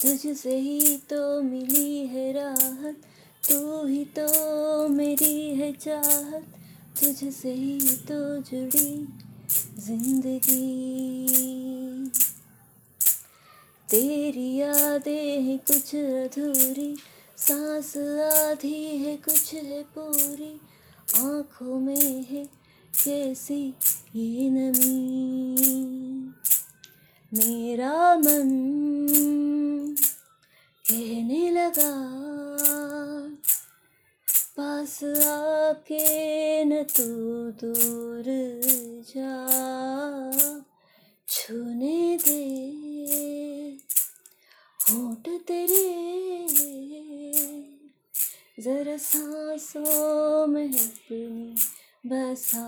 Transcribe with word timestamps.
तुझसे 0.00 0.56
ही 0.58 0.96
तो 1.10 1.42
मिली 1.42 2.06
है 2.06 2.32
राहत, 2.32 2.96
तू 3.48 3.86
ही 3.86 4.04
तो 4.18 4.88
मेरी 4.88 5.54
है 5.54 5.72
चाहत। 5.72 6.44
तुझसे 7.00 7.52
ही 7.52 7.80
तो 7.80 8.18
जुड़ी 8.42 9.08
ज़िंदगी 9.78 10.97
तेरी 14.28 14.56
यादें 14.56 15.42
हैं 15.42 15.58
कुछ 15.58 15.94
अधूरी, 15.96 16.96
सांस 17.38 17.96
आधी 18.22 18.96
है 18.96 19.16
कुछ 19.16 19.52
है 19.54 19.82
पूरी, 19.82 20.50
आँखों 21.18 21.78
में 21.80 22.24
है 22.24 22.44
कैसी 22.94 23.60
ये 24.14 24.48
नमी। 24.50 25.54
मेरा 27.32 28.16
मन 28.16 28.50
कहने 30.84 31.50
लगा, 31.50 31.92
पास 34.56 34.98
आके 35.28 36.64
न 36.64 36.82
तू 36.82 37.06
दूर 37.62 38.24
जा, 39.08 39.32
छूने 41.28 42.16
दे। 42.16 42.77
जरा 48.59 48.97
सांसों 48.97 50.47
में 50.47 50.67
अपनी 50.67 51.55
बसा 52.05 52.63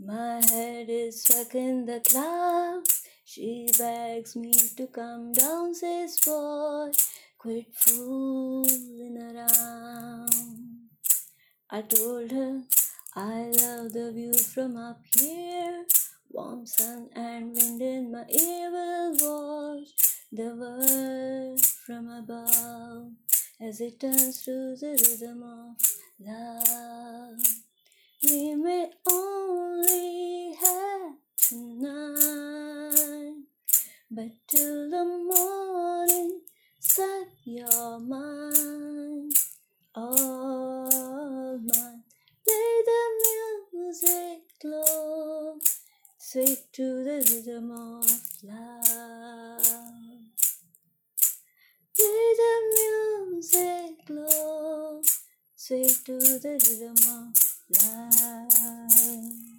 My 0.00 0.40
head 0.50 0.88
is 0.88 1.22
stuck 1.22 1.54
in 1.54 1.84
the 1.84 2.00
clouds. 2.00 3.02
She 3.24 3.68
begs 3.78 4.36
me 4.36 4.52
to 4.52 4.86
come 4.86 5.32
down, 5.32 5.74
says 5.74 6.18
boy, 6.24 6.92
quit 7.43 7.67
fooling 7.75 9.19
around. 9.21 10.29
I 11.69 11.81
told 11.81 12.31
her 12.31 12.61
I 13.17 13.51
love 13.59 13.91
the 13.91 14.13
view 14.15 14.33
from 14.33 14.77
up 14.77 15.01
here. 15.13 15.83
Warm 16.29 16.65
sun 16.65 17.09
and 17.13 17.53
wind 17.53 17.81
in 17.81 18.13
my 18.13 18.23
ear 18.29 18.71
will 18.71 19.11
watch 19.19 19.89
the 20.31 20.55
world 20.55 21.59
from 21.85 22.07
above 22.07 23.11
as 23.59 23.81
it 23.81 23.99
turns 23.99 24.41
to 24.43 24.77
the 24.79 24.95
rhythm 25.03 25.43
of 25.43 25.75
love. 26.21 27.39
We 28.23 28.55
may 28.55 28.89
only 29.11 30.55
have 30.61 31.17
tonight, 31.35 33.35
but 34.09 34.31
till 34.47 34.89
the 34.89 35.03
morning, 35.03 36.39
set 36.95 37.27
your 37.43 37.99
mind 37.99 39.33
all 39.95 41.57
mine. 41.57 42.03
Let 42.47 42.85
the 42.85 43.01
music 43.73 44.41
glow, 44.61 45.57
sway 46.19 46.55
to 46.73 47.03
the 47.03 47.17
rhythm 47.29 47.71
of 47.71 48.05
love. 48.43 49.65
Let 51.97 52.37
the 52.41 52.53
music 52.77 54.05
glow, 54.05 55.01
sway 55.55 55.87
to 56.05 56.19
the 56.19 56.61
rhythm 56.61 56.97
of 57.09 57.33
love. 57.73 59.52